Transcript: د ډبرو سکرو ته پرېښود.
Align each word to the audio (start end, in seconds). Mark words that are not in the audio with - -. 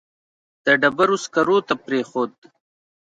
د 0.65 0.67
ډبرو 0.81 1.17
سکرو 1.23 1.57
ته 1.67 1.73
پرېښود. 1.85 2.31